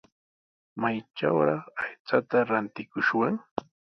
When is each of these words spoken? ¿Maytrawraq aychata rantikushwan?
¿Maytrawraq 0.81 1.63
aychata 1.81 2.37
rantikushwan? 2.49 3.35